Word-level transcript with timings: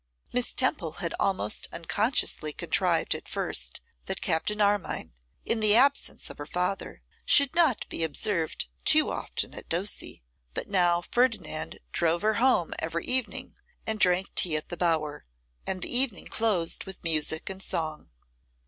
Miss 0.33 0.55
Temple 0.55 0.93
had 0.93 1.13
almost 1.19 1.67
unconsciously 1.71 2.53
contrived 2.53 3.13
at 3.13 3.27
first 3.27 3.81
that 4.07 4.19
Captain 4.19 4.59
Armine, 4.59 5.13
in 5.45 5.59
the 5.59 5.75
absence 5.75 6.27
of 6.31 6.39
her 6.39 6.47
father, 6.47 7.03
should 7.23 7.53
not 7.53 7.87
be 7.87 8.01
observed 8.03 8.65
too 8.83 9.11
often 9.11 9.53
at 9.53 9.69
Ducie; 9.69 10.23
but 10.55 10.67
now 10.67 11.03
Ferdinand 11.11 11.77
drove 11.91 12.23
her 12.23 12.33
home 12.41 12.73
every 12.79 13.05
evening, 13.05 13.53
and 13.85 13.99
drank 13.99 14.33
tea 14.33 14.55
at 14.57 14.69
the 14.69 14.75
Bower, 14.77 15.23
and 15.67 15.83
the 15.83 15.95
evening 15.95 16.25
closed 16.25 16.85
with 16.85 17.03
music 17.03 17.47
and 17.47 17.61
song. 17.61 18.09